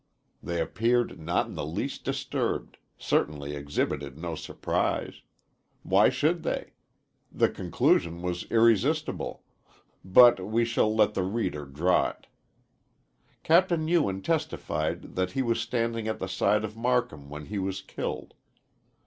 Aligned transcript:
They 0.41 0.59
appeared 0.59 1.19
not 1.19 1.45
in 1.45 1.53
the 1.53 1.63
least 1.63 2.03
disturbed, 2.03 2.77
certainly 2.97 3.53
exhibited 3.55 4.17
no 4.17 4.33
surprise. 4.33 5.21
Why 5.83 6.09
should 6.09 6.41
they? 6.41 6.71
The 7.31 7.49
conclusion 7.49 8.25
is 8.25 8.49
irresistible 8.49 9.43
but 10.03 10.43
we 10.43 10.65
shall 10.65 10.91
let 10.95 11.13
the 11.13 11.21
reader 11.21 11.65
draw 11.67 12.09
it. 12.09 12.25
Capt. 13.43 13.71
Ewen 13.71 14.23
testified 14.23 15.13
that 15.17 15.33
he 15.33 15.43
was 15.43 15.61
standing 15.61 16.07
at 16.07 16.17
the 16.17 16.27
side 16.27 16.63
of 16.63 16.75
Marcum 16.75 17.29
when 17.29 17.45
he 17.45 17.59
was 17.59 17.83
killed. 17.83 18.33